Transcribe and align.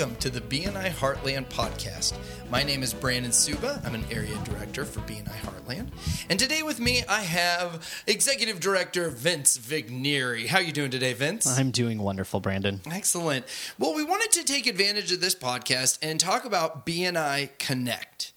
welcome 0.00 0.16
to 0.16 0.30
the 0.30 0.40
BNI 0.40 0.88
Heartland 0.92 1.46
podcast. 1.50 2.14
My 2.48 2.62
name 2.62 2.82
is 2.82 2.94
Brandon 2.94 3.32
Suba. 3.32 3.82
I'm 3.84 3.94
an 3.94 4.06
area 4.10 4.34
director 4.44 4.86
for 4.86 5.00
BNI 5.00 5.28
Heartland. 5.28 5.88
And 6.30 6.40
today 6.40 6.62
with 6.62 6.80
me 6.80 7.02
I 7.06 7.20
have 7.20 7.86
executive 8.06 8.60
director 8.60 9.10
Vince 9.10 9.58
Vigneri. 9.58 10.46
How 10.46 10.56
are 10.56 10.62
you 10.62 10.72
doing 10.72 10.90
today, 10.90 11.12
Vince? 11.12 11.46
I'm 11.46 11.70
doing 11.70 11.98
wonderful, 11.98 12.40
Brandon. 12.40 12.80
Excellent. 12.90 13.44
Well, 13.78 13.94
we 13.94 14.02
wanted 14.02 14.32
to 14.40 14.44
take 14.44 14.66
advantage 14.66 15.12
of 15.12 15.20
this 15.20 15.34
podcast 15.34 15.98
and 16.00 16.18
talk 16.18 16.46
about 16.46 16.86
BNI 16.86 17.50
Connect. 17.58 18.32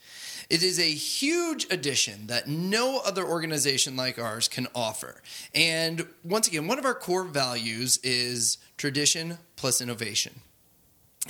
It 0.50 0.64
is 0.64 0.78
a 0.78 0.92
huge 0.92 1.66
addition 1.72 2.28
that 2.28 2.50
no 2.50 3.00
other 3.06 3.24
organization 3.24 3.96
like 3.96 4.20
ours 4.20 4.50
can 4.50 4.68
offer. 4.76 5.22
And 5.56 6.08
once 6.26 6.46
again, 6.50 6.68
one 6.68 6.78
of 6.78 6.84
our 6.84 6.94
core 6.94 7.24
values 7.24 8.02
is 8.04 8.58
tradition 8.76 9.38
plus 9.56 9.80
innovation. 9.80 10.42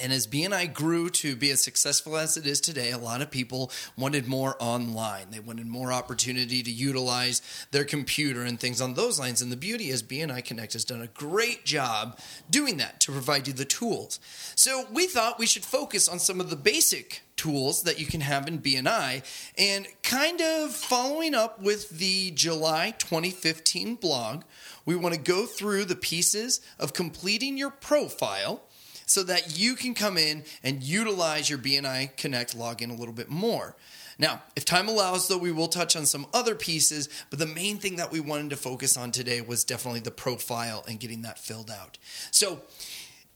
And 0.01 0.11
as 0.11 0.25
BNI 0.25 0.73
grew 0.73 1.11
to 1.11 1.35
be 1.35 1.51
as 1.51 1.61
successful 1.61 2.17
as 2.17 2.35
it 2.35 2.47
is 2.47 2.59
today, 2.59 2.91
a 2.91 2.97
lot 2.97 3.21
of 3.21 3.29
people 3.29 3.71
wanted 3.95 4.27
more 4.27 4.55
online. 4.59 5.29
They 5.29 5.39
wanted 5.39 5.67
more 5.67 5.93
opportunity 5.93 6.63
to 6.63 6.71
utilize 6.71 7.43
their 7.69 7.83
computer 7.83 8.41
and 8.41 8.59
things 8.59 8.81
on 8.81 8.95
those 8.95 9.19
lines. 9.19 9.39
And 9.39 9.51
the 9.51 9.57
beauty 9.57 9.89
is 9.89 10.01
BNI 10.01 10.43
Connect 10.45 10.73
has 10.73 10.83
done 10.83 11.03
a 11.03 11.07
great 11.07 11.63
job 11.63 12.17
doing 12.49 12.77
that 12.77 13.01
to 13.01 13.11
provide 13.11 13.47
you 13.47 13.53
the 13.53 13.65
tools. 13.65 14.19
So 14.55 14.87
we 14.91 15.05
thought 15.05 15.37
we 15.37 15.45
should 15.45 15.63
focus 15.63 16.09
on 16.09 16.17
some 16.17 16.41
of 16.41 16.49
the 16.49 16.55
basic 16.55 17.21
tools 17.35 17.83
that 17.83 17.99
you 17.99 18.07
can 18.07 18.21
have 18.21 18.47
in 18.47 18.59
BNI 18.59 19.21
and 19.59 19.85
kind 20.01 20.41
of 20.41 20.71
following 20.71 21.35
up 21.35 21.61
with 21.61 21.89
the 21.89 22.31
July 22.31 22.95
2015 22.97 23.95
blog, 23.95 24.41
we 24.85 24.95
want 24.95 25.13
to 25.13 25.21
go 25.21 25.45
through 25.45 25.85
the 25.85 25.95
pieces 25.95 26.61
of 26.79 26.93
completing 26.93 27.57
your 27.59 27.69
profile 27.69 28.63
so 29.05 29.23
that 29.23 29.57
you 29.57 29.75
can 29.75 29.93
come 29.93 30.17
in 30.17 30.43
and 30.63 30.83
utilize 30.83 31.49
your 31.49 31.59
BNI 31.59 32.15
Connect 32.17 32.57
login 32.57 32.89
a 32.89 32.99
little 32.99 33.13
bit 33.13 33.29
more. 33.29 33.75
Now, 34.19 34.43
if 34.55 34.63
time 34.63 34.87
allows, 34.87 35.27
though, 35.27 35.37
we 35.37 35.51
will 35.51 35.67
touch 35.67 35.95
on 35.95 36.05
some 36.05 36.27
other 36.33 36.55
pieces, 36.55 37.09
but 37.29 37.39
the 37.39 37.47
main 37.47 37.77
thing 37.77 37.95
that 37.95 38.11
we 38.11 38.19
wanted 38.19 38.51
to 38.51 38.55
focus 38.55 38.95
on 38.95 39.11
today 39.11 39.41
was 39.41 39.63
definitely 39.63 40.01
the 40.01 40.11
profile 40.11 40.83
and 40.87 40.99
getting 40.99 41.23
that 41.23 41.39
filled 41.39 41.71
out. 41.71 41.97
So, 42.31 42.61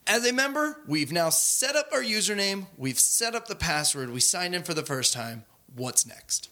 as 0.05 0.25
a 0.25 0.31
member, 0.31 0.77
we've 0.87 1.11
now 1.11 1.29
set 1.29 1.75
up 1.75 1.89
our 1.91 2.01
username, 2.01 2.67
we've 2.77 2.99
set 2.99 3.35
up 3.35 3.47
the 3.47 3.55
password, 3.55 4.11
we 4.11 4.21
signed 4.21 4.55
in 4.55 4.63
for 4.63 4.73
the 4.73 4.85
first 4.85 5.13
time. 5.13 5.43
What's 5.75 6.07
next? 6.07 6.49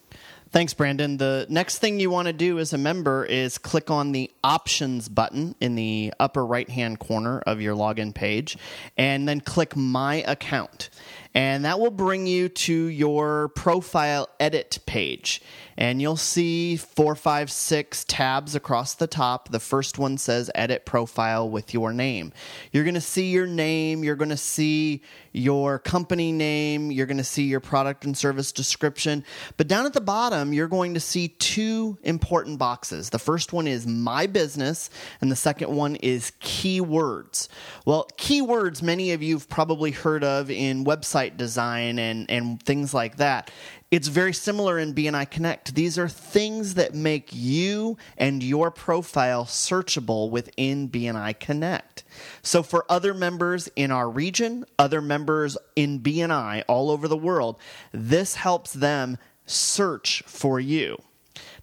Thanks, 0.56 0.73
Brandon. 0.73 1.17
The 1.17 1.45
next 1.50 1.80
thing 1.80 2.00
you 2.00 2.09
want 2.09 2.28
to 2.28 2.34
do 2.34 2.59
as 2.59 2.72
a 2.72 2.78
member 2.78 3.25
is 3.25 3.58
click 3.58 3.92
on 3.92 4.14
the 4.14 4.31
options 4.42 5.09
button 5.09 5.53
in 5.59 5.75
the 5.75 6.14
upper 6.17 6.45
right 6.45 6.70
hand 6.70 6.97
corner 6.97 7.39
of 7.39 7.59
your 7.59 7.75
login 7.75 8.16
page 8.16 8.58
and 8.95 9.28
then 9.28 9.42
click 9.42 9.75
My 9.75 10.23
Account. 10.25 10.89
And 11.36 11.66
that 11.66 11.81
will 11.81 11.91
bring 11.91 12.25
you 12.25 12.47
to 12.47 12.73
your 12.73 13.50
profile 13.50 14.30
edit 14.39 14.80
page. 14.86 15.41
And 15.78 16.02
you'll 16.02 16.16
see 16.16 16.78
four, 16.78 17.16
five, 17.16 17.52
six 17.52 18.05
tabs 18.05 18.55
across 18.55 18.94
the 18.94 19.08
top. 19.08 19.50
The 19.50 19.59
first 19.59 20.00
one 20.00 20.17
says 20.17 20.50
Edit 20.56 20.86
Profile 20.86 21.50
with 21.50 21.73
your 21.73 21.91
name. 21.91 22.31
You're 22.72 22.86
going 22.86 22.94
to 22.94 23.02
see 23.02 23.30
your 23.31 23.45
name, 23.45 24.02
you're 24.02 24.16
going 24.16 24.30
to 24.30 24.38
see 24.38 25.02
your 25.33 25.78
company 25.78 26.31
name, 26.31 26.91
you're 26.91 27.06
going 27.06 27.17
to 27.17 27.25
see 27.25 27.44
your 27.44 27.59
product 27.59 28.06
and 28.06 28.17
service 28.17 28.53
description. 28.53 29.25
But 29.58 29.67
down 29.67 29.86
at 29.86 29.91
the 29.91 30.00
bottom, 30.00 30.53
you're 30.53 30.69
going 30.69 30.94
to 30.94 31.02
see 31.02 31.28
two 31.28 31.97
important 32.03 32.58
boxes. 32.58 33.09
The 33.09 33.19
first 33.19 33.52
one 33.52 33.67
is 33.67 33.86
My 33.86 34.28
Business, 34.28 34.89
and 35.19 35.30
the 35.30 35.36
second 35.36 35.75
one 35.75 35.97
is 35.97 36.31
Keywords. 36.39 37.50
Well, 37.86 38.08
keywords, 38.17 38.81
many 38.81 39.11
of 39.11 39.22
you 39.22 39.36
have 39.36 39.50
probably 39.50 39.91
heard 39.91 40.23
of 40.23 40.50
in 40.50 40.86
website 40.86 41.25
design 41.30 42.00
and, 42.00 42.30
and 42.30 42.62
things 42.62 42.94
like 42.94 43.18
that. 43.18 43.52
It's 43.91 44.08
very 44.08 44.34
similar 44.34 44.78
in 44.78 44.94
BNI 44.94 45.30
Connect. 45.30 45.75
These 45.75 45.97
are 45.97 46.09
things 46.09 46.74
that 46.74 46.94
make 46.94 47.30
you 47.31 47.97
and 48.18 48.44
your 48.44 48.72
profile 48.72 49.46
searchable 49.46 50.30
within 50.30 50.90
BNI 50.90 51.40
Connect. 51.40 52.03
So, 52.41 52.64
for 52.64 52.85
other 52.90 53.14
members 53.14 53.69
in 53.75 53.91
our 53.91 54.09
region, 54.09 54.66
other 54.78 55.02
members 55.02 55.58
in 55.75 56.00
BNI 56.02 56.64
all 56.68 56.90
over 56.91 57.08
the 57.08 57.16
world, 57.16 57.58
this 57.91 58.35
helps 58.35 58.74
them 58.74 59.18
search 59.46 60.24
for 60.25 60.59
you. 60.59 61.02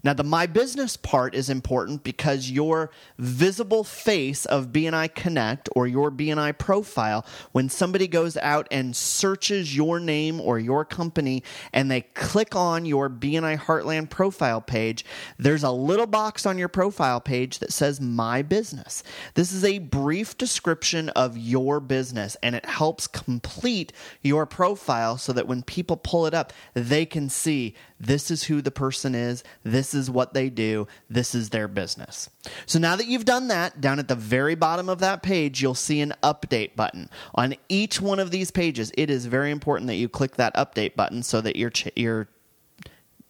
Now, 0.04 0.14
the 0.14 0.24
My 0.24 0.46
Business 0.46 0.96
part 0.96 1.32
is 1.32 1.48
important 1.48 2.02
because 2.02 2.50
your 2.50 2.90
visible 3.18 3.84
face 3.84 4.44
of 4.46 4.72
BNI 4.72 5.14
Connect 5.14 5.68
or 5.76 5.86
your 5.86 6.10
BNI 6.10 6.58
profile, 6.58 7.24
when 7.52 7.68
somebody 7.68 8.08
goes 8.08 8.36
out 8.38 8.66
and 8.72 8.96
searches 8.96 9.76
your 9.76 10.00
name 10.00 10.40
or 10.40 10.58
your 10.58 10.84
company 10.84 11.44
and 11.72 11.88
they 11.88 12.00
click 12.00 12.56
on 12.56 12.84
your 12.84 13.08
BNI 13.08 13.60
Heartland 13.60 14.10
profile 14.10 14.60
page, 14.60 15.04
there's 15.38 15.62
a 15.62 15.70
little 15.70 16.06
box 16.06 16.46
on 16.46 16.58
your 16.58 16.68
profile 16.68 17.20
page 17.20 17.60
that 17.60 17.72
says 17.72 18.00
My 18.00 18.42
Business. 18.42 19.04
This 19.34 19.52
is 19.52 19.64
a 19.64 19.78
brief 19.78 20.36
description 20.36 21.10
of 21.10 21.38
your 21.38 21.78
business 21.78 22.36
and 22.42 22.56
it 22.56 22.66
helps 22.66 23.06
complete 23.06 23.92
your 24.20 24.46
profile 24.46 25.16
so 25.16 25.32
that 25.32 25.46
when 25.46 25.62
people 25.62 25.96
pull 25.96 26.26
it 26.26 26.34
up, 26.34 26.52
they 26.74 27.06
can 27.06 27.28
see 27.28 27.76
this 28.00 28.32
is 28.32 28.44
who 28.44 28.60
the 28.60 28.72
person 28.72 29.14
is, 29.14 29.44
this 29.62 29.91
is 29.94 30.10
what 30.10 30.34
they 30.34 30.50
do, 30.50 30.86
this 31.08 31.34
is 31.34 31.50
their 31.50 31.68
business. 31.68 32.28
So 32.66 32.78
now 32.78 32.96
that 32.96 33.06
you've 33.06 33.24
done 33.24 33.48
that, 33.48 33.80
down 33.80 33.98
at 33.98 34.08
the 34.08 34.14
very 34.14 34.54
bottom 34.54 34.88
of 34.88 34.98
that 35.00 35.22
page, 35.22 35.62
you'll 35.62 35.74
see 35.74 36.00
an 36.00 36.14
update 36.22 36.76
button. 36.76 37.08
On 37.34 37.54
each 37.68 38.00
one 38.00 38.18
of 38.18 38.30
these 38.30 38.50
pages, 38.50 38.92
it 38.96 39.10
is 39.10 39.26
very 39.26 39.50
important 39.50 39.88
that 39.88 39.96
you 39.96 40.08
click 40.08 40.36
that 40.36 40.54
update 40.54 40.96
button 40.96 41.22
so 41.22 41.40
that 41.40 41.56
your 41.56 41.70
ch- 41.70 41.90
your 41.96 42.28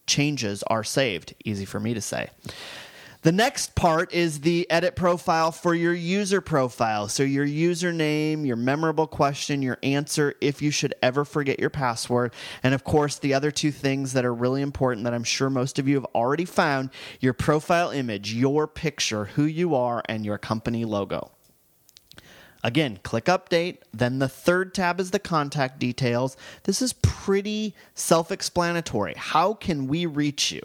changes 0.06 0.62
are 0.64 0.84
saved. 0.84 1.34
Easy 1.44 1.64
for 1.64 1.80
me 1.80 1.94
to 1.94 2.00
say. 2.00 2.30
The 3.22 3.30
next 3.30 3.76
part 3.76 4.12
is 4.12 4.40
the 4.40 4.68
edit 4.68 4.96
profile 4.96 5.52
for 5.52 5.76
your 5.76 5.94
user 5.94 6.40
profile. 6.40 7.06
So, 7.06 7.22
your 7.22 7.46
username, 7.46 8.44
your 8.44 8.56
memorable 8.56 9.06
question, 9.06 9.62
your 9.62 9.78
answer 9.80 10.34
if 10.40 10.60
you 10.60 10.72
should 10.72 10.92
ever 11.00 11.24
forget 11.24 11.60
your 11.60 11.70
password. 11.70 12.34
And 12.64 12.74
of 12.74 12.82
course, 12.82 13.20
the 13.20 13.32
other 13.32 13.52
two 13.52 13.70
things 13.70 14.12
that 14.14 14.24
are 14.24 14.34
really 14.34 14.60
important 14.60 15.04
that 15.04 15.14
I'm 15.14 15.22
sure 15.22 15.48
most 15.50 15.78
of 15.78 15.86
you 15.86 15.94
have 15.94 16.06
already 16.16 16.44
found 16.44 16.90
your 17.20 17.32
profile 17.32 17.90
image, 17.90 18.34
your 18.34 18.66
picture, 18.66 19.26
who 19.26 19.44
you 19.44 19.76
are, 19.76 20.02
and 20.08 20.26
your 20.26 20.38
company 20.38 20.84
logo. 20.84 21.30
Again, 22.64 22.98
click 23.04 23.26
update. 23.26 23.78
Then 23.94 24.18
the 24.18 24.28
third 24.28 24.74
tab 24.74 24.98
is 24.98 25.12
the 25.12 25.20
contact 25.20 25.78
details. 25.78 26.36
This 26.64 26.82
is 26.82 26.92
pretty 26.92 27.76
self 27.94 28.32
explanatory. 28.32 29.14
How 29.16 29.54
can 29.54 29.86
we 29.86 30.06
reach 30.06 30.50
you? 30.50 30.62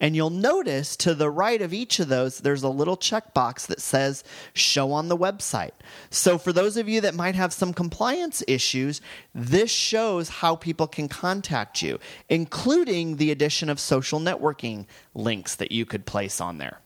And 0.00 0.14
you'll 0.14 0.30
notice 0.30 0.96
to 0.96 1.14
the 1.14 1.30
right 1.30 1.60
of 1.60 1.72
each 1.72 1.98
of 2.00 2.08
those, 2.08 2.38
there's 2.38 2.62
a 2.62 2.68
little 2.68 2.96
checkbox 2.96 3.66
that 3.66 3.80
says 3.80 4.24
show 4.54 4.92
on 4.92 5.08
the 5.08 5.16
website. 5.16 5.72
So, 6.10 6.38
for 6.38 6.52
those 6.52 6.76
of 6.76 6.88
you 6.88 7.00
that 7.02 7.14
might 7.14 7.34
have 7.34 7.52
some 7.52 7.72
compliance 7.72 8.42
issues, 8.46 9.00
this 9.34 9.70
shows 9.70 10.28
how 10.28 10.56
people 10.56 10.86
can 10.86 11.08
contact 11.08 11.82
you, 11.82 11.98
including 12.28 13.16
the 13.16 13.30
addition 13.30 13.68
of 13.68 13.80
social 13.80 14.20
networking 14.20 14.86
links 15.14 15.54
that 15.56 15.72
you 15.72 15.86
could 15.86 16.06
place 16.06 16.40
on 16.40 16.58
there. 16.58 16.80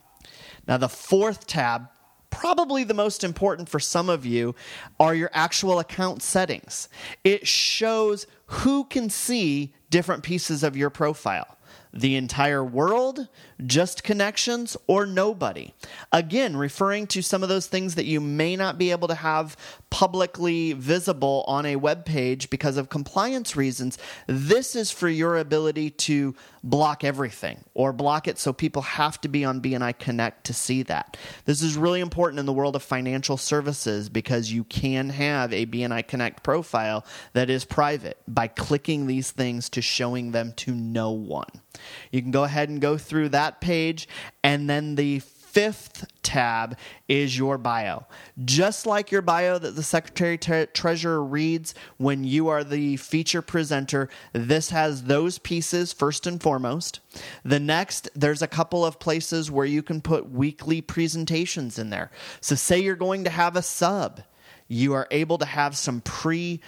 Now, 0.67 0.77
the 0.77 0.89
fourth 0.89 1.47
tab 1.47 1.89
probably 2.33 2.83
the 2.83 2.95
most 2.95 3.23
important 3.23 3.69
for 3.69 3.79
some 3.79 4.09
of 4.09 4.25
you 4.25 4.55
are 4.99 5.13
your 5.13 5.29
actual 5.33 5.77
account 5.77 6.23
settings. 6.23 6.89
It 7.23 7.47
shows 7.47 8.25
who 8.47 8.85
can 8.85 9.11
see 9.11 9.73
different 9.91 10.23
pieces 10.23 10.63
of 10.63 10.75
your 10.75 10.89
profile 10.89 11.57
the 11.93 12.15
entire 12.15 12.63
world, 12.63 13.27
just 13.65 14.03
connections, 14.03 14.75
or 14.87 15.05
nobody. 15.05 15.73
Again, 16.11 16.57
referring 16.57 17.07
to 17.07 17.21
some 17.21 17.43
of 17.43 17.49
those 17.49 17.67
things 17.67 17.95
that 17.95 18.05
you 18.05 18.19
may 18.19 18.55
not 18.55 18.77
be 18.77 18.91
able 18.91 19.07
to 19.07 19.15
have 19.15 19.57
publicly 19.89 20.73
visible 20.73 21.43
on 21.47 21.65
a 21.65 21.75
web 21.75 22.05
page 22.05 22.49
because 22.49 22.77
of 22.77 22.89
compliance 22.89 23.55
reasons. 23.55 23.97
This 24.27 24.75
is 24.75 24.91
for 24.91 25.07
your 25.07 25.37
ability 25.37 25.91
to 25.91 26.33
block 26.63 27.03
everything 27.03 27.63
or 27.73 27.91
block 27.91 28.27
it 28.27 28.39
so 28.39 28.53
people 28.53 28.81
have 28.81 29.19
to 29.21 29.27
be 29.27 29.43
on 29.43 29.61
BNI 29.61 29.97
Connect 29.99 30.45
to 30.45 30.53
see 30.53 30.81
that. 30.83 31.17
This 31.45 31.61
is 31.61 31.77
really 31.77 31.99
important 31.99 32.39
in 32.39 32.45
the 32.45 32.53
world 32.53 32.75
of 32.75 32.83
financial 32.83 33.37
services 33.37 34.09
because 34.09 34.51
you 34.51 34.63
can 34.63 35.09
have 35.09 35.51
a 35.53 35.65
BNI 35.65 36.07
Connect 36.07 36.41
profile 36.41 37.05
that 37.33 37.49
is 37.49 37.65
private 37.65 38.17
by 38.27 38.47
clicking 38.47 39.07
these 39.07 39.31
things 39.31 39.69
to 39.69 39.81
showing 39.81 40.31
them 40.31 40.53
to 40.53 40.73
no 40.73 41.11
one. 41.11 41.61
You 42.11 42.21
can 42.21 42.31
go 42.31 42.43
ahead 42.43 42.69
and 42.69 42.79
go 42.79 42.97
through 42.97 43.29
that 43.29 43.42
page, 43.61 44.07
and 44.43 44.69
then 44.69 44.95
the 44.95 45.19
fifth 45.53 46.07
tab 46.23 46.75
is 47.07 47.37
your 47.37 47.59
bio. 47.59 48.07
Just 48.43 48.87
like 48.87 49.11
your 49.11 49.21
bio 49.21 49.59
that 49.59 49.75
the 49.75 49.83
Secretary 49.83 50.35
Tre- 50.35 50.65
Treasurer 50.65 51.23
reads 51.23 51.75
when 51.97 52.23
you 52.23 52.47
are 52.47 52.63
the 52.63 52.97
feature 52.97 53.43
presenter, 53.43 54.09
this 54.33 54.71
has 54.71 55.03
those 55.03 55.37
pieces 55.37 55.93
first 55.93 56.25
and 56.25 56.41
foremost. 56.41 57.01
The 57.45 57.59
next, 57.59 58.09
there's 58.15 58.41
a 58.41 58.47
couple 58.47 58.83
of 58.83 58.99
places 58.99 59.51
where 59.51 59.65
you 59.65 59.83
can 59.83 60.01
put 60.01 60.31
weekly 60.31 60.81
presentations 60.81 61.77
in 61.77 61.91
there. 61.91 62.09
So, 62.41 62.55
say 62.55 62.79
you're 62.79 62.95
going 62.95 63.23
to 63.25 63.29
have 63.29 63.55
a 63.55 63.61
sub, 63.61 64.21
you 64.67 64.93
are 64.93 65.07
able 65.11 65.37
to 65.37 65.45
have 65.45 65.77
some 65.77 66.01
pre 66.01 66.61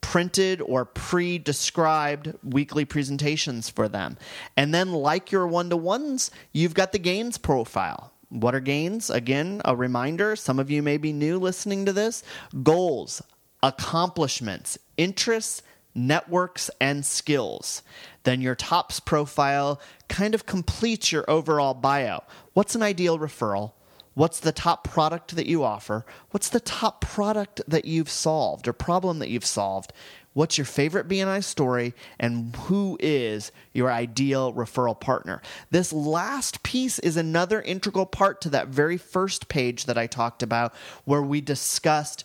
printed 0.00 0.60
or 0.60 0.84
pre 0.84 1.38
described 1.38 2.34
weekly 2.42 2.84
presentations 2.84 3.68
for 3.68 3.88
them. 3.88 4.16
And 4.56 4.74
then, 4.74 4.92
like 4.92 5.32
your 5.32 5.46
one 5.46 5.70
to 5.70 5.76
ones, 5.76 6.30
you've 6.52 6.74
got 6.74 6.92
the 6.92 6.98
gains 6.98 7.38
profile. 7.38 8.12
What 8.28 8.54
are 8.54 8.60
gains? 8.60 9.10
Again, 9.10 9.60
a 9.64 9.74
reminder 9.74 10.36
some 10.36 10.58
of 10.58 10.70
you 10.70 10.82
may 10.82 10.96
be 10.96 11.12
new 11.12 11.38
listening 11.38 11.86
to 11.86 11.92
this 11.92 12.22
goals, 12.62 13.22
accomplishments, 13.62 14.78
interests, 14.96 15.62
networks, 15.94 16.70
and 16.80 17.04
skills. 17.04 17.82
Then 18.22 18.40
your 18.40 18.54
tops 18.54 19.00
profile 19.00 19.80
kind 20.08 20.34
of 20.34 20.46
completes 20.46 21.10
your 21.10 21.28
overall 21.28 21.74
bio. 21.74 22.22
What's 22.52 22.74
an 22.74 22.82
ideal 22.82 23.18
referral? 23.18 23.72
What's 24.14 24.40
the 24.40 24.52
top 24.52 24.84
product 24.84 25.36
that 25.36 25.46
you 25.46 25.62
offer? 25.62 26.04
What's 26.30 26.48
the 26.48 26.60
top 26.60 27.00
product 27.00 27.62
that 27.68 27.84
you've 27.84 28.10
solved 28.10 28.66
or 28.66 28.72
problem 28.72 29.20
that 29.20 29.30
you've 29.30 29.44
solved? 29.44 29.92
What's 30.32 30.58
your 30.58 30.64
favorite 30.64 31.08
BNI 31.08 31.42
story? 31.42 31.94
And 32.18 32.54
who 32.54 32.96
is 33.00 33.50
your 33.72 33.90
ideal 33.90 34.52
referral 34.52 34.98
partner? 34.98 35.42
This 35.70 35.92
last 35.92 36.62
piece 36.62 36.98
is 37.00 37.16
another 37.16 37.62
integral 37.62 38.06
part 38.06 38.40
to 38.42 38.48
that 38.50 38.68
very 38.68 38.96
first 38.96 39.48
page 39.48 39.86
that 39.86 39.98
I 39.98 40.06
talked 40.06 40.42
about, 40.42 40.72
where 41.04 41.22
we 41.22 41.40
discussed 41.40 42.24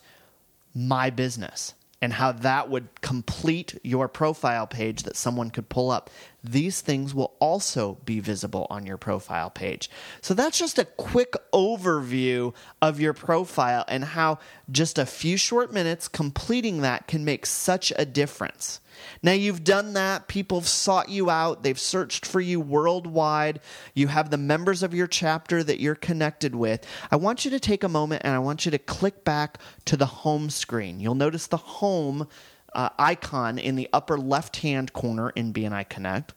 my 0.73 1.09
business 1.09 1.73
and 2.01 2.13
how 2.13 2.31
that 2.31 2.69
would 2.69 3.01
complete 3.01 3.79
your 3.83 4.07
profile 4.07 4.67
page 4.67 5.03
that 5.03 5.15
someone 5.15 5.49
could 5.49 5.69
pull 5.69 5.89
up. 5.89 6.09
These 6.49 6.81
things 6.81 7.13
will 7.13 7.33
also 7.39 7.97
be 8.05 8.19
visible 8.19 8.67
on 8.69 8.85
your 8.85 8.97
profile 8.97 9.49
page. 9.49 9.89
So 10.21 10.33
that's 10.33 10.59
just 10.59 10.77
a 10.77 10.85
quick 10.85 11.33
overview 11.51 12.53
of 12.81 12.99
your 12.99 13.13
profile 13.13 13.83
and 13.87 14.03
how 14.03 14.39
just 14.71 14.99
a 14.99 15.05
few 15.05 15.37
short 15.37 15.73
minutes 15.73 16.07
completing 16.07 16.81
that 16.81 17.07
can 17.07 17.25
make 17.25 17.45
such 17.45 17.91
a 17.95 18.05
difference. 18.05 18.79
Now 19.23 19.31
you've 19.33 19.63
done 19.63 19.93
that. 19.93 20.27
People 20.27 20.59
have 20.59 20.67
sought 20.67 21.09
you 21.09 21.29
out. 21.29 21.63
They've 21.63 21.79
searched 21.79 22.25
for 22.25 22.39
you 22.39 22.59
worldwide. 22.59 23.59
You 23.93 24.07
have 24.07 24.29
the 24.29 24.37
members 24.37 24.83
of 24.83 24.93
your 24.93 25.07
chapter 25.07 25.63
that 25.63 25.79
you're 25.81 25.95
connected 25.95 26.55
with. 26.55 26.85
I 27.11 27.15
want 27.15 27.43
you 27.43 27.51
to 27.51 27.59
take 27.59 27.83
a 27.83 27.89
moment 27.89 28.21
and 28.23 28.33
I 28.33 28.39
want 28.39 28.65
you 28.65 28.71
to 28.71 28.77
click 28.77 29.23
back 29.23 29.59
to 29.85 29.97
the 29.97 30.05
home 30.05 30.49
screen. 30.49 30.99
You'll 30.99 31.15
notice 31.15 31.47
the 31.47 31.57
home 31.57 32.27
uh, 32.75 32.89
icon 32.99 33.57
in 33.57 33.75
the 33.75 33.89
upper 33.91 34.17
left 34.17 34.57
hand 34.57 34.93
corner 34.93 35.31
in 35.31 35.53
BNI 35.53 35.89
Connect. 35.89 36.33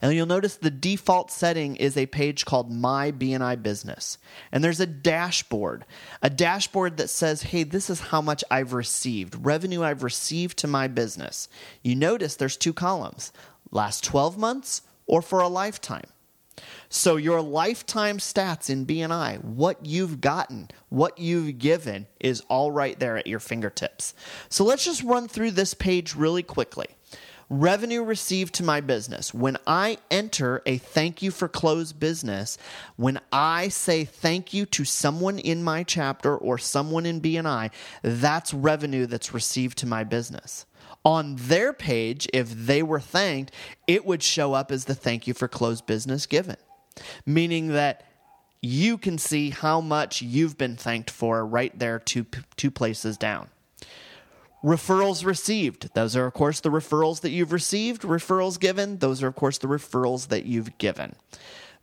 And 0.00 0.14
you'll 0.14 0.26
notice 0.26 0.56
the 0.56 0.70
default 0.70 1.30
setting 1.30 1.76
is 1.76 1.96
a 1.96 2.06
page 2.06 2.44
called 2.44 2.72
My 2.72 3.12
BNI 3.12 3.62
Business. 3.62 4.18
And 4.50 4.64
there's 4.64 4.80
a 4.80 4.86
dashboard, 4.86 5.84
a 6.22 6.30
dashboard 6.30 6.96
that 6.96 7.10
says, 7.10 7.42
hey, 7.42 7.64
this 7.64 7.90
is 7.90 8.00
how 8.00 8.22
much 8.22 8.42
I've 8.50 8.72
received, 8.72 9.44
revenue 9.44 9.82
I've 9.82 10.02
received 10.02 10.58
to 10.58 10.66
my 10.66 10.88
business. 10.88 11.48
You 11.82 11.94
notice 11.94 12.36
there's 12.36 12.56
two 12.56 12.72
columns 12.72 13.32
last 13.70 14.02
12 14.04 14.38
months 14.38 14.82
or 15.06 15.20
for 15.20 15.40
a 15.40 15.48
lifetime. 15.48 16.06
So 16.88 17.16
your 17.16 17.40
lifetime 17.40 18.18
stats 18.18 18.70
in 18.70 18.86
BNI, 18.86 19.44
what 19.44 19.84
you've 19.84 20.20
gotten, 20.20 20.68
what 20.88 21.18
you've 21.18 21.58
given 21.58 22.06
is 22.20 22.42
all 22.48 22.70
right 22.70 22.98
there 22.98 23.16
at 23.16 23.26
your 23.26 23.40
fingertips. 23.40 24.14
So 24.48 24.64
let's 24.64 24.84
just 24.84 25.02
run 25.02 25.28
through 25.28 25.52
this 25.52 25.74
page 25.74 26.14
really 26.14 26.42
quickly. 26.42 26.86
Revenue 27.50 28.02
received 28.02 28.54
to 28.56 28.62
my 28.62 28.82
business. 28.82 29.32
When 29.32 29.56
I 29.66 29.96
enter 30.10 30.60
a 30.66 30.76
thank 30.76 31.22
you 31.22 31.30
for 31.30 31.48
closed 31.48 31.98
business, 31.98 32.58
when 32.96 33.18
I 33.32 33.68
say 33.68 34.04
thank 34.04 34.52
you 34.52 34.66
to 34.66 34.84
someone 34.84 35.38
in 35.38 35.62
my 35.62 35.82
chapter 35.82 36.36
or 36.36 36.58
someone 36.58 37.06
in 37.06 37.22
BNI, 37.22 37.70
that's 38.02 38.52
revenue 38.52 39.06
that's 39.06 39.32
received 39.32 39.78
to 39.78 39.86
my 39.86 40.04
business. 40.04 40.66
On 41.04 41.36
their 41.36 41.72
page, 41.72 42.28
if 42.34 42.50
they 42.50 42.82
were 42.82 43.00
thanked, 43.00 43.52
it 43.86 44.04
would 44.04 44.22
show 44.22 44.52
up 44.52 44.70
as 44.70 44.84
the 44.84 44.94
thank 44.94 45.26
you 45.26 45.34
for 45.34 45.48
closed 45.48 45.86
business 45.86 46.26
given, 46.26 46.56
meaning 47.24 47.68
that 47.68 48.04
you 48.60 48.98
can 48.98 49.18
see 49.18 49.50
how 49.50 49.80
much 49.80 50.20
you've 50.20 50.58
been 50.58 50.76
thanked 50.76 51.10
for 51.10 51.46
right 51.46 51.76
there 51.78 51.98
two, 51.98 52.26
two 52.56 52.70
places 52.70 53.16
down. 53.16 53.48
Referrals 54.64 55.24
received. 55.24 55.94
Those 55.94 56.16
are, 56.16 56.26
of 56.26 56.34
course, 56.34 56.60
the 56.60 56.70
referrals 56.70 57.20
that 57.20 57.30
you've 57.30 57.52
received. 57.52 58.02
Referrals 58.02 58.58
given. 58.58 58.98
Those 58.98 59.22
are, 59.22 59.28
of 59.28 59.36
course, 59.36 59.58
the 59.58 59.68
referrals 59.68 60.28
that 60.28 60.46
you've 60.46 60.76
given. 60.78 61.14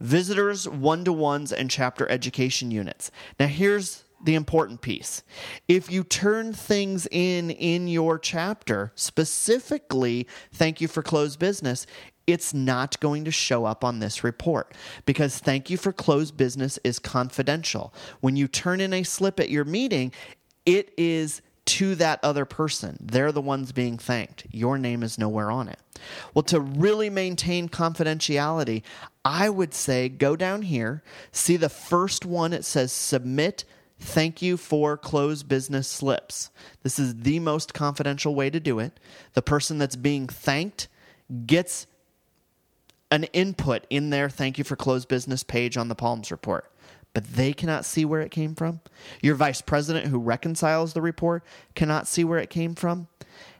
Visitors, 0.01 0.67
one 0.67 1.05
to 1.05 1.13
ones, 1.13 1.53
and 1.53 1.71
chapter 1.71 2.09
education 2.11 2.71
units. 2.71 3.11
Now, 3.39 3.47
here's 3.47 4.03
the 4.23 4.35
important 4.35 4.81
piece. 4.81 5.23
If 5.67 5.91
you 5.91 6.03
turn 6.03 6.53
things 6.53 7.07
in 7.11 7.51
in 7.51 7.87
your 7.87 8.17
chapter, 8.17 8.91
specifically, 8.95 10.27
thank 10.51 10.81
you 10.81 10.87
for 10.87 11.03
closed 11.03 11.39
business, 11.39 11.85
it's 12.27 12.53
not 12.53 12.99
going 12.99 13.25
to 13.25 13.31
show 13.31 13.65
up 13.65 13.83
on 13.83 13.99
this 13.99 14.23
report 14.23 14.73
because 15.05 15.37
thank 15.37 15.69
you 15.69 15.77
for 15.77 15.93
closed 15.93 16.35
business 16.35 16.79
is 16.83 16.97
confidential. 16.97 17.93
When 18.21 18.35
you 18.35 18.47
turn 18.47 18.81
in 18.81 18.93
a 18.93 19.03
slip 19.03 19.39
at 19.39 19.49
your 19.49 19.65
meeting, 19.65 20.11
it 20.65 20.91
is 20.97 21.41
to 21.65 21.95
that 21.95 22.19
other 22.23 22.45
person. 22.45 22.97
They're 23.01 23.31
the 23.31 23.41
ones 23.41 23.71
being 23.71 23.97
thanked. 23.97 24.45
Your 24.51 24.77
name 24.77 25.03
is 25.03 25.17
nowhere 25.17 25.49
on 25.49 25.67
it. 25.67 25.79
Well, 26.33 26.43
to 26.43 26.59
really 26.59 27.09
maintain 27.09 27.69
confidentiality, 27.69 28.83
I 29.23 29.49
would 29.49 29.73
say 29.73 30.09
go 30.09 30.35
down 30.35 30.63
here, 30.63 31.03
see 31.31 31.57
the 31.57 31.69
first 31.69 32.25
one. 32.25 32.53
It 32.53 32.65
says 32.65 32.91
submit 32.91 33.65
thank 33.99 34.41
you 34.41 34.57
for 34.57 34.97
closed 34.97 35.47
business 35.47 35.87
slips. 35.87 36.51
This 36.83 36.99
is 36.99 37.15
the 37.15 37.39
most 37.39 37.73
confidential 37.73 38.35
way 38.35 38.49
to 38.49 38.59
do 38.59 38.79
it. 38.79 38.99
The 39.33 39.41
person 39.41 39.77
that's 39.77 39.95
being 39.95 40.27
thanked 40.27 40.87
gets 41.45 41.87
an 43.11 43.25
input 43.25 43.85
in 43.89 44.09
their 44.09 44.29
thank 44.29 44.57
you 44.57 44.63
for 44.63 44.75
closed 44.75 45.07
business 45.07 45.43
page 45.43 45.77
on 45.77 45.87
the 45.87 45.95
Palms 45.95 46.31
report 46.31 46.71
but 47.15 47.23
they 47.35 47.53
cannot 47.53 47.85
see 47.85 48.03
where 48.03 48.19
it 48.19 48.29
came 48.29 48.53
from. 48.53 48.81
Your 49.21 49.35
vice 49.35 49.61
president, 49.61 50.07
who 50.07 50.19
reconciles 50.19 50.91
the 50.91 51.01
report, 51.01 51.45
cannot 51.73 52.09
see 52.09 52.25
where 52.25 52.39
it 52.39 52.49
came 52.49 52.75
from. 52.75 53.07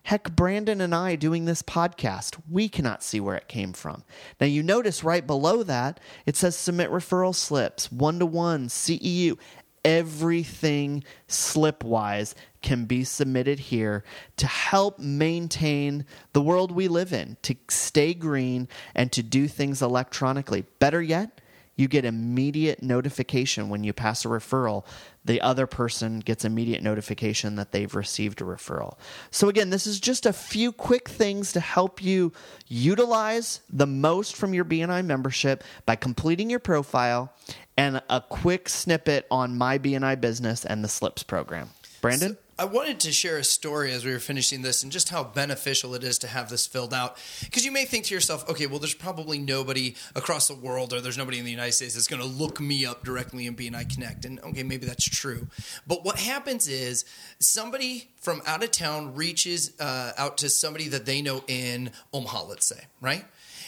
Heck, 0.03 0.35
Brandon 0.35 0.81
and 0.81 0.93
I 0.93 1.15
doing 1.15 1.45
this 1.45 1.61
podcast, 1.63 2.35
we 2.51 2.67
cannot 2.67 3.01
see 3.01 3.21
where 3.21 3.37
it 3.37 3.47
came 3.47 3.71
from. 3.71 4.03
Now, 4.41 4.45
you 4.45 4.61
notice 4.61 5.05
right 5.05 5.25
below 5.25 5.63
that, 5.63 6.01
it 6.25 6.35
says 6.35 6.55
submit 6.57 6.91
referral 6.91 7.33
slips, 7.33 7.89
one 7.91 8.19
to 8.19 8.25
one, 8.25 8.67
CEU. 8.67 9.37
Everything 9.85 11.03
slipwise 11.29 12.33
can 12.61 12.85
be 12.85 13.04
submitted 13.04 13.59
here 13.59 14.04
to 14.37 14.47
help 14.47 14.97
maintain 14.97 16.06
the 16.33 16.42
world 16.42 16.71
we 16.71 16.87
live 16.87 17.13
in, 17.13 17.37
to 17.44 17.56
stay 17.69 18.15
green, 18.15 18.68
and 18.95 19.11
to 19.11 19.21
do 19.21 19.47
things 19.47 19.83
electronically. 19.83 20.65
Better 20.80 21.01
yet, 21.01 21.39
you 21.75 21.87
get 21.87 22.04
immediate 22.06 22.81
notification 22.81 23.69
when 23.69 23.83
you 23.83 23.94
pass 23.94 24.25
a 24.25 24.27
referral. 24.27 24.85
The 25.25 25.41
other 25.41 25.67
person 25.67 26.19
gets 26.19 26.45
immediate 26.45 26.83
notification 26.83 27.55
that 27.55 27.71
they've 27.71 27.94
received 27.94 28.41
a 28.41 28.45
referral. 28.45 28.97
So, 29.31 29.49
again, 29.49 29.71
this 29.71 29.87
is 29.87 29.99
just 29.99 30.25
a 30.25 30.33
few 30.33 30.71
quick 30.71 31.09
things 31.09 31.51
to 31.53 31.59
help 31.59 32.01
you 32.01 32.31
utilize 32.67 33.61
the 33.69 33.87
most 33.87 34.35
from 34.35 34.53
your 34.53 34.65
BNI 34.65 35.03
membership 35.03 35.63
by 35.85 35.95
completing 35.95 36.49
your 36.49 36.59
profile 36.59 37.33
and 37.77 38.01
a 38.09 38.21
quick 38.21 38.69
snippet 38.69 39.25
on 39.29 39.57
my 39.57 39.77
BNI 39.77 40.21
business 40.21 40.63
and 40.63 40.83
the 40.83 40.87
SLIPS 40.87 41.23
program. 41.23 41.69
Brandon? 42.06 42.33
So- 42.33 42.45
I 42.57 42.64
wanted 42.64 43.02
to 43.02 43.12
share 43.12 43.38
a 43.38 43.44
story 43.44 43.92
as 43.92 44.06
we 44.06 44.14
were 44.14 44.19
finishing 44.19 44.62
this 44.62 44.81
and 44.81 44.90
just 44.90 45.09
how 45.09 45.26
beneficial 45.26 45.94
it 45.94 46.06
is 46.06 46.18
to 46.19 46.28
have 46.28 46.50
this 46.50 46.66
filled 46.66 46.94
out. 46.94 47.18
Because 47.44 47.66
you 47.66 47.71
may 47.71 47.83
think 47.83 48.06
to 48.06 48.14
yourself, 48.14 48.50
okay, 48.50 48.66
well, 48.66 48.80
there's 48.80 48.94
probably 48.94 49.40
nobody 49.40 49.95
across 50.16 50.47
the 50.47 50.56
world 50.56 50.94
or 50.94 51.02
there's 51.02 51.18
nobody 51.18 51.38
in 51.38 51.44
the 51.44 51.52
United 51.52 51.74
States 51.74 51.95
that's 51.95 52.07
going 52.07 52.21
to 52.21 52.28
look 52.28 52.62
me 52.62 52.85
up 52.85 53.04
directly 53.04 53.45
and 53.45 53.59
in 53.59 53.74
BNI 53.74 53.94
Connect. 53.94 54.24
And 54.24 54.40
okay, 54.40 54.64
maybe 54.64 54.85
that's 54.85 55.04
true. 55.04 55.50
But 55.85 56.06
what 56.06 56.18
happens 56.18 56.69
is 56.69 57.04
somebody 57.40 58.09
from 58.21 58.42
out 58.45 58.64
of 58.64 58.71
town 58.71 59.16
reaches 59.16 59.78
uh, 59.81 60.14
out 60.18 60.38
to 60.38 60.50
somebody 60.50 60.88
that 60.90 61.06
they 61.06 61.21
know 61.21 61.44
in 61.50 61.92
Omaha, 62.14 62.45
let's 62.45 62.68
say, 62.68 62.85
right? 63.02 63.26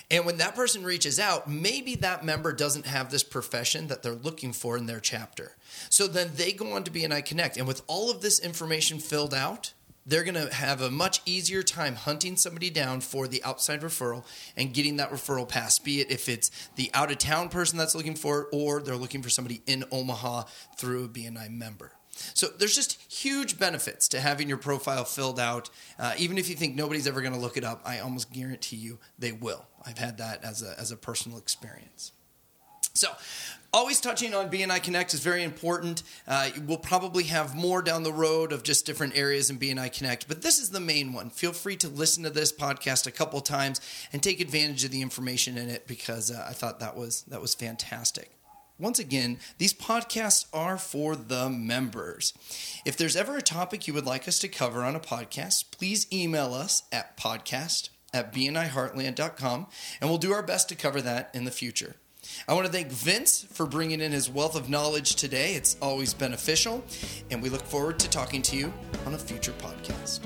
And 0.10 0.26
when 0.26 0.38
that 0.38 0.56
person 0.56 0.84
reaches 0.84 1.20
out, 1.20 1.50
maybe 1.50 1.96
that 1.96 2.24
member 2.24 2.54
doesn't 2.54 2.86
have 2.86 3.12
this 3.12 3.24
profession 3.24 3.88
that 3.88 4.04
they're 4.04 4.14
looking 4.14 4.54
for 4.54 4.78
in 4.78 4.86
their 4.86 5.02
chapter. 5.02 5.58
So 5.90 6.08
then 6.08 6.32
they 6.36 6.54
go 6.54 6.74
on 6.74 6.86
to 6.86 6.92
BNI 6.92 7.26
Connect. 7.26 7.58
And 7.58 7.68
with 7.68 7.82
all 7.88 8.10
of 8.10 8.22
this 8.22 8.40
information 8.40 9.00
filled 9.00 9.34
out, 9.34 9.74
they're 10.06 10.24
going 10.24 10.36
to 10.36 10.54
have 10.54 10.82
a 10.82 10.90
much 10.90 11.22
easier 11.26 11.62
time 11.62 11.96
hunting 11.96 12.38
somebody 12.38 12.70
down 12.70 13.02
for 13.02 13.28
the 13.28 13.44
outside 13.44 13.82
referral 13.82 14.24
and 14.56 14.74
getting 14.74 14.96
that 14.98 15.12
referral 15.12 15.48
passed, 15.48 15.84
be 15.84 16.00
it 16.00 16.10
if 16.10 16.30
it's 16.30 16.50
the 16.78 16.90
out 16.94 17.12
of 17.12 17.18
town 17.18 17.50
person 17.50 17.78
that's 17.78 17.94
looking 17.94 18.16
for 18.16 18.44
it 18.44 18.48
or 18.54 18.82
they're 18.82 18.96
looking 18.96 19.22
for 19.22 19.30
somebody 19.30 19.62
in 19.68 19.84
Omaha 19.92 20.44
through 20.78 21.04
a 21.04 21.10
BNI 21.10 21.50
member. 21.50 21.92
So 22.34 22.48
there's 22.48 22.76
just 22.76 23.02
huge 23.12 23.60
benefits 23.60 24.08
to 24.10 24.20
having 24.20 24.50
your 24.50 24.58
profile 24.58 25.04
filled 25.04 25.40
out. 25.40 25.70
Uh, 26.00 26.14
even 26.18 26.38
if 26.38 26.50
you 26.50 26.56
think 26.56 26.76
nobody's 26.76 27.08
ever 27.08 27.22
going 27.22 27.34
to 27.34 27.40
look 27.40 27.58
it 27.58 27.64
up, 27.64 27.82
I 27.86 28.00
almost 28.00 28.32
guarantee 28.32 28.78
you 28.78 29.00
they 29.18 29.32
will. 29.32 29.66
I've 29.86 29.98
had 29.98 30.18
that 30.18 30.44
as 30.44 30.62
a, 30.64 30.80
as 30.80 30.92
a 30.92 30.98
personal 30.98 31.38
experience. 31.38 32.12
So 32.94 33.10
always 33.72 34.02
touching 34.02 34.34
on 34.34 34.50
BNI 34.50 34.82
Connect 34.82 35.14
is 35.14 35.20
very 35.20 35.44
important. 35.44 36.02
Uh, 36.28 36.50
we'll 36.66 36.78
probably 36.78 37.26
have 37.26 37.56
more 37.56 37.82
down 37.82 38.04
the 38.04 38.12
road 38.12 38.52
of 38.52 38.64
just 38.64 38.86
different 38.86 39.16
areas 39.16 39.50
in 39.50 39.60
BNI 39.60 39.96
Connect, 39.96 40.28
but 40.28 40.42
this 40.42 40.60
is 40.60 40.72
the 40.72 40.80
main 40.80 41.14
one. 41.14 41.30
Feel 41.30 41.54
free 41.54 41.76
to 41.78 41.88
listen 41.88 42.24
to 42.24 42.30
this 42.30 42.52
podcast 42.52 43.06
a 43.06 43.12
couple 43.12 43.40
times 43.42 43.80
and 44.12 44.24
take 44.24 44.40
advantage 44.40 44.84
of 44.84 44.92
the 44.92 45.02
information 45.02 45.58
in 45.58 45.70
it 45.70 45.86
because 45.88 46.32
uh, 46.32 46.46
I 46.50 46.54
thought 46.54 46.80
that 46.80 46.98
was 46.98 47.22
that 47.24 47.40
was 47.40 47.54
fantastic. 47.54 48.32
Once 48.80 49.00
again, 49.00 49.40
these 49.58 49.74
podcasts 49.74 50.46
are 50.54 50.78
for 50.78 51.16
the 51.16 51.50
members. 51.50 52.34
If 52.86 52.96
there's 52.96 53.16
ever 53.16 53.38
a 53.38 53.42
topic 53.42 53.88
you 53.88 53.94
would 53.94 54.06
like 54.06 54.28
us 54.28 54.38
to 54.40 54.48
cover 54.48 54.84
on 54.84 54.96
a 54.96 55.00
podcast, 55.00 55.72
please 55.72 56.06
email 56.14 56.54
us 56.54 56.84
at 56.92 57.18
podcast 57.18 57.90
at 58.14 58.32
bniheartland.com 58.34 59.68
and 60.00 60.10
we'll 60.10 60.20
do 60.20 60.32
our 60.32 60.44
best 60.44 60.70
to 60.70 60.76
cover 60.76 61.02
that 61.02 61.32
in 61.34 61.46
the 61.46 61.52
future. 61.52 61.96
I 62.48 62.54
want 62.54 62.66
to 62.66 62.72
thank 62.72 62.90
Vince 62.90 63.48
for 63.52 63.66
bringing 63.66 64.02
in 64.02 64.12
his 64.12 64.30
wealth 64.30 64.56
of 64.56 64.70
knowledge 64.70 65.16
today. 65.16 65.56
It's 65.56 65.78
always 65.82 66.14
beneficial, 66.14 66.84
and 67.32 67.42
we 67.42 67.50
look 67.50 67.64
forward 67.64 68.00
to 68.00 68.10
talking 68.10 68.42
to 68.44 68.58
you 68.58 68.74
on 69.06 69.14
a 69.14 69.18
future 69.18 69.54
podcast. 69.54 70.20